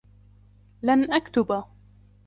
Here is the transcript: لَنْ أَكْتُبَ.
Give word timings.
لَنْ 0.83 1.13
أَكْتُبَ. 1.13 1.63